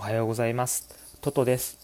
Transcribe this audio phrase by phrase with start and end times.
[0.00, 0.88] おはようございます。
[1.20, 1.76] トトです。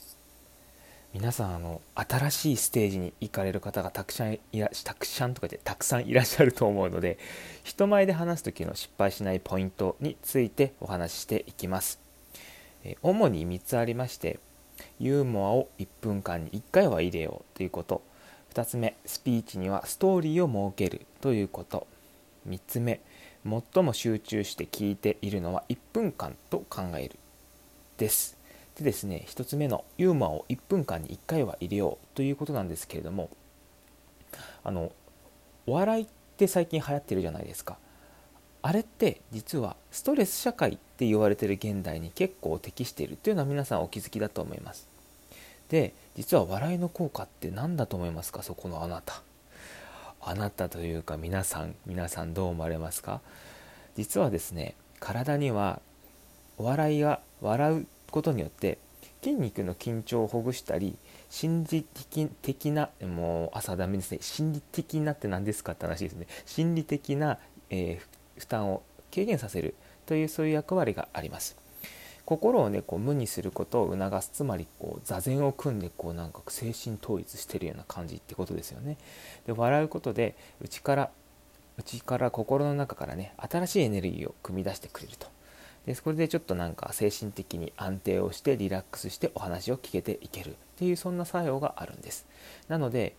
[1.12, 7.18] 皆さんあの新しいステージに行かれる方がたくさんいらたくさんとかでたくさんいらっしゃると思うので
[7.64, 11.98] 人前で話す時の失敗しないポイントについてお話ししていきます。
[12.84, 14.38] え主に3つありまして
[15.00, 18.00] ユーモアを1分間に1回は入れようということ。
[18.54, 21.88] 2つ目スピーチにはストーリーを設けるということ。
[22.48, 23.00] 3つ目
[23.44, 27.18] 最も集中して聞いているのは1分間と考える。
[27.98, 28.36] です。
[28.76, 33.30] でですね、1つ目のユーモアを1分間に1回は入れようということなんですけれども、
[34.64, 34.90] あの、
[35.66, 36.06] お笑いっ
[36.36, 37.78] て最近流行ってるじゃないですか。
[38.62, 44.88] あれって実はストレス社会って言われてる現代に結構適しているっていうのは皆さんお気づきだと思います。
[45.68, 48.42] で、実は笑いの効果って何だと思いますか？
[48.42, 49.22] そこのあなた。
[50.22, 53.20] あなたというか皆さん、皆さんどう思われますか？
[53.96, 55.80] 実はですね、体には
[56.56, 58.78] お笑いが笑うことによって
[59.24, 60.96] 筋肉の緊張をほぐしたり
[61.30, 64.18] 心理的的なもう朝ダメですね。
[64.20, 66.28] 心理的なって何ですかって話ですね。
[66.46, 67.38] 心理的な、
[67.70, 69.74] えー、負担を軽減させる
[70.06, 71.56] というそういう役割があります。
[72.24, 74.30] 心をねこう無にすることを促す。
[74.32, 78.96] つまりこう座禅を組んでこうなんか精神統一してるような感じってことですよね。
[79.44, 81.10] で笑うことで内から
[81.78, 85.33] 内から心の中からね新しいエネルギーを組み出してくれると。
[85.86, 92.26] でそれでちょっとなんか精神的に安定をしてリラックスしてお話を聞けていけるっていうそんな作用があるんです。
[92.68, 93.14] なので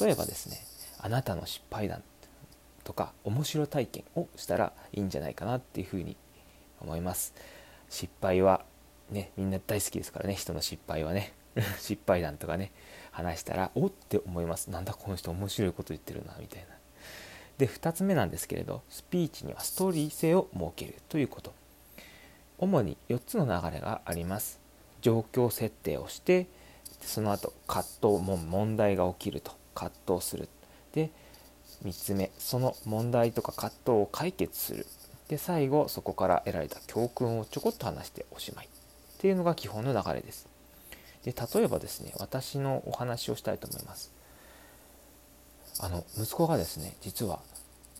[0.00, 0.60] 例えばですね
[0.98, 2.02] あなたの失敗談
[2.84, 6.16] とか面白体験をしたらいいんじゃないかなっていうふうに
[6.80, 7.34] 思います。
[7.88, 8.64] 失敗は
[9.10, 11.32] ねみんな大好きですからね人の失敗はね。
[11.78, 12.72] 失敗談とかね
[13.10, 14.70] 話したらおって思います。
[14.70, 16.66] なんだこの人面白いこと言ってるなみたいな。
[17.58, 21.61] で2つ目なんですけれどスピーチにはストーリー性を設けるということ。
[22.62, 24.60] 主に4つの流れがあります。
[25.00, 26.46] 状況設定をして
[27.00, 27.82] その後葛
[28.14, 30.48] 藤も問題が起きると葛藤する。
[30.92, 31.10] で
[31.84, 34.86] 3つ目その問題とか葛藤を解決する。
[35.26, 38.66] で最後そこから得られた教訓をちょこっと話しておしまい。
[38.66, 38.68] っ
[39.18, 40.46] ていうのが基本の流れです。
[41.24, 44.12] で例えばですね私のお話をしたいと思います。
[45.80, 47.40] あの息子がですね実は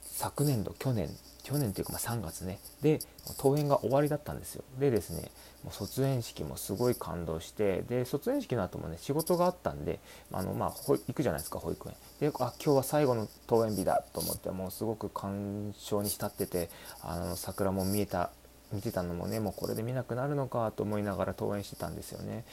[0.04, 1.08] 昨年度去年
[1.52, 2.58] 去年というかま3月ね。
[2.80, 2.98] で
[3.36, 4.64] 登園が終わりだったんですよ。
[4.78, 5.30] でですね
[5.62, 10.00] もう卒園式もすごい感動してで卒園式の後もね仕事があったんで
[10.32, 11.94] あのまあ行くじゃないですか保育園。
[12.20, 16.70] であ今日は最後の登園日だと思ってもうすごく感傷に浸ってて
[17.02, 18.30] あの桜も見えた
[18.72, 22.44] 見てたのもねもうこれで見なくなるのかと思いながら登園してたんですよね。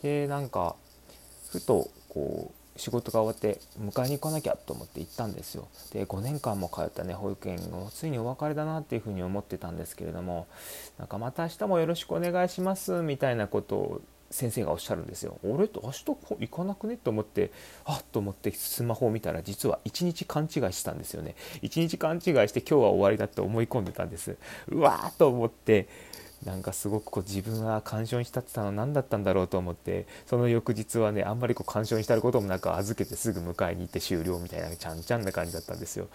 [0.00, 0.76] でなんか
[1.50, 10.46] ふとこう仕事が終わって迎えに行かなきゃと思って行ったんですよで5年間も通ったね保育園をついにお別れだなっていうふうに思ってたんですけれども
[10.98, 15.38] なんかまた明日もよろしくお願いしますみたいなことを先生がおっしゃるんですよ。
[15.44, 16.96] 俺と明日行かなくね？
[16.96, 17.52] と思って
[17.84, 21.36] あっと思ってスマホを見たら実は1日勘違いしたんですよね。
[21.62, 24.36] 1日勘違いして今日は終わりだって思い込んでたんです。
[24.68, 25.86] うわーと思って
[26.46, 36.06] なんかすごくこう自分は干渉に浸ってたのは何だったんだろうと思ってその翌日はねあんまりこう干渉に浸ることもなく預けてすぐ迎えに行って終了みたいなちゃんちゃんな感じだったんですよ。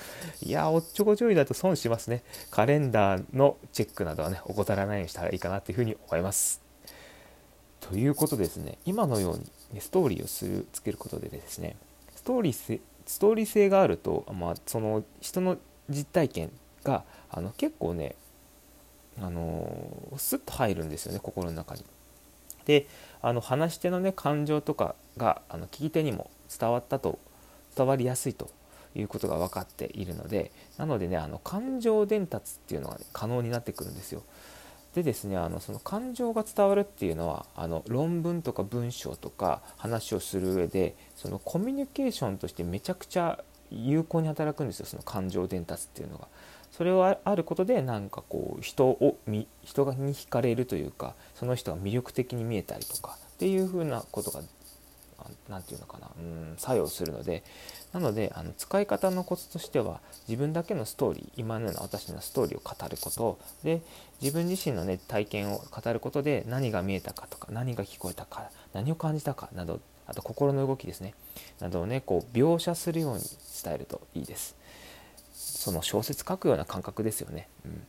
[0.42, 2.24] いやおっちょこちょいだと損しますね。
[2.50, 6.62] カレンダーのチェックなどはね怠らないようにしたらいいかなっていうふうに思います。
[7.82, 9.44] ということですね今のように、
[9.74, 11.76] ね、ストーリーをするつけることでですね
[12.16, 15.58] ストーリー性ストーリー性があると、まあ、その人の
[15.90, 16.52] 実体験
[16.84, 18.16] があの結構ね
[19.20, 21.84] あのスッと入るんですよね心の中に。
[22.66, 22.88] で
[23.22, 26.30] あの話し手のね感情とかがあの聞き手にも
[26.60, 27.20] 伝わったと
[27.76, 28.50] 伝わりやすいと
[28.96, 34.24] いうことが分かっているのでなのでねあの感情伝達っていうのが、ね、可能になってくるんですよ。
[34.94, 46.28] でですねあのその感情が伝わるっていうのはあの論文とか文章とか話をする上でそのコミュニケーションとしてめちゃくちゃ有効に働くんですよその感情伝達っていうのが。
[46.72, 49.18] それはあることでなんかこう人を
[49.64, 54.42] 人に惹かれるというかその人が魅力的に見えたりとかっていうふうなことが
[55.50, 57.44] 何て言うのかなうん作用するので
[57.94, 63.82] なのであの使い方のコツとしては自分だけのストーリー今のような私のストーリーを語ることで
[64.22, 71.14] 自分自身のね体験を語ることで何が見えたかとか何が聞こえたか何を感じたかなどあと心の動きですね
[71.60, 73.24] などをねこう描写するように
[73.64, 74.56] 伝えるといいです。
[75.62, 77.48] その小説書くような感覚ですよね。
[77.66, 77.88] うん。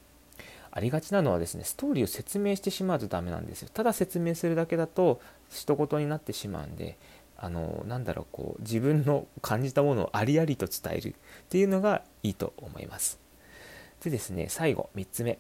[0.71, 3.69] ありがちなのはですねストーリーを説明してしまうとダメなんですよ。
[3.73, 5.21] ただ説明するだけだと
[5.51, 6.97] 一言になってしまうんで
[7.37, 11.09] あのなんだろうこう自分の感じたものをありありと伝える。
[11.11, 11.15] っ
[11.49, 13.19] ていうのがいいと思います。
[14.03, 15.39] でですね最後3つ目。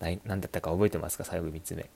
[0.00, 1.24] 何だったか覚えてますか？
[1.24, 1.88] 最後3つ目。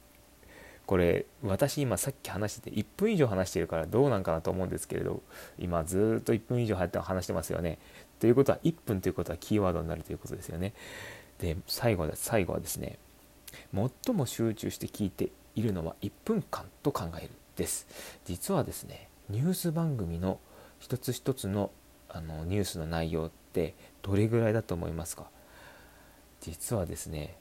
[0.86, 5.20] これ私今さっき話してて1分以上話してるからどうなんかなと思うんですけれど
[5.58, 7.78] 今ずっと1分以上話してますよね。
[8.20, 10.74] ということは1分ということはキーワードになるということですよね。
[11.38, 12.98] で最後最後はですね
[13.74, 17.86] 最も集中して聞いているのは1分間と考えるです。
[18.24, 20.38] 実はですねニュース番組の
[20.78, 21.72] 一つ一つの
[22.08, 25.28] あのニュースの内容ってどれぐらいだと思いますか？
[26.40, 27.36] 実はですね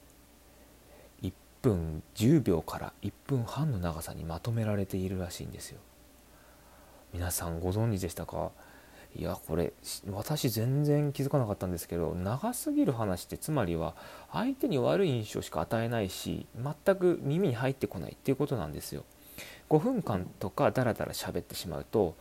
[1.62, 5.78] 分10秒から1分半の長さにまとめられているらしいんですよ。
[7.12, 8.50] 皆さんご存知でしたか？
[9.14, 9.72] いやこれ
[10.12, 13.94] 私全然気づかなかったんですけど長すぎる話ってつまりは
[14.30, 19.04] 相手に悪い印象しか与えないし全く耳に入ってこないっていうことなんですよ。
[19.70, 22.14] 5分間とかダラダラ喋ってしまうと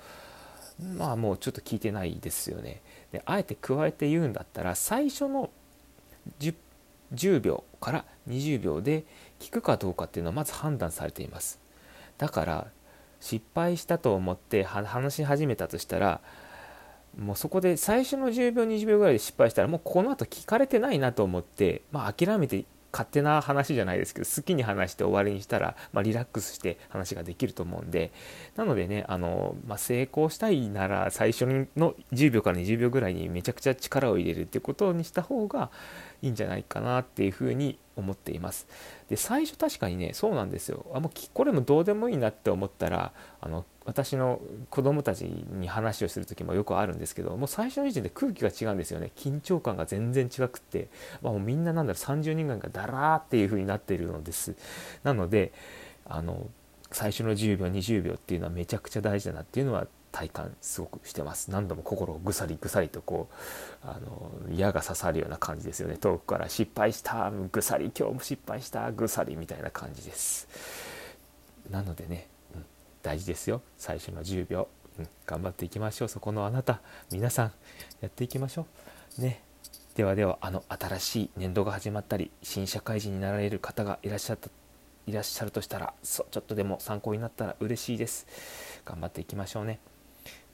[0.98, 2.82] まあもうちょっと聞いてないですよね。
[3.12, 5.50] であえて加えて言うんだったら最初の
[6.40, 6.56] 10,
[7.14, 9.06] 10秒から20秒で
[9.40, 11.60] 聞くかどうかっていうのはまず判断されています。
[12.18, 12.68] だから
[13.20, 16.20] 失敗したと思って話し始めたとしたら
[17.16, 22.66] もうそこで最初の10秒20秒ぐらいで失敗したらもうこの後聞かれてないなと思って、まあ、諦めて
[22.96, 28.14] 勝手な話じゃないですけど好きに話して終わりにしたら、まあ、リラックスして話ができると思うんで
[28.56, 31.46] なのでねあの、まあ、成功したいなら最初
[31.76, 35.72] の10秒から20秒ぐらいにめちゃくちゃ力を入れるってことにした方が
[36.22, 38.68] いいんじゃないかなっていうふうに思っています。
[39.10, 40.86] で最初確かにねそうなんですよ。
[40.94, 49.12] あもうこれもどうでもいいなって思ったらあの私の子供たちに話をする時もよくあるんですけどもう最初の時点で空気が違うんですよね。
[49.16, 50.90] 緊張感が全然違くって、
[51.22, 54.56] まあ、もうみんななんだろう30人間がダラーっていう風になっているのです。
[55.04, 55.54] なので
[56.06, 56.48] あの
[56.92, 61.52] 最初の10秒20秒っていうのはめちゃくちゃ大事だなっていうのは体感すごくしてます。
[61.52, 63.28] 何度も心をぐさりぐさりとこ
[63.84, 65.98] うあの矢が刺さるような感じですよね。
[65.98, 70.48] 遠くから失敗したぐさり今日も失敗したぐさりみたいな感じです。
[71.70, 72.66] なのでね、うん、
[73.04, 73.62] 大事ですよ。
[73.78, 74.70] 最初の10秒、
[75.00, 76.08] うん、頑張っていきましょう。
[76.08, 76.80] そこのあなた
[77.12, 77.52] 皆さん
[78.00, 78.66] やっていきましょ
[79.20, 79.22] う。
[79.22, 79.42] ね。
[79.96, 84.50] ではではあの新しい年度が始まったり新社会人になられる方がいらっしゃった
[85.08, 88.26] いらっしゃるとしたらそうちょっとでも参考になったら嬉しいです。
[88.86, 89.80] 頑張っていきましょうね。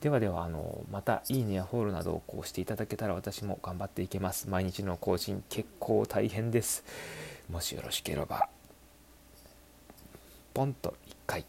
[0.01, 4.49] ではではあのまたいいねやフォローなどをこうしていただけたら私も頑張っていけます。
[4.49, 6.83] 毎日の更新結構大変です。
[7.51, 8.49] もしよろしければ
[10.53, 11.45] ポンと1回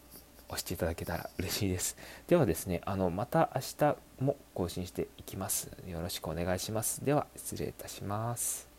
[0.49, 1.97] 押していただけたら嬉しいです。
[2.27, 5.71] ではですねあのまた明日も更新していきます。
[5.87, 7.03] よろしくお願いします。
[7.03, 8.72] では失礼いたします。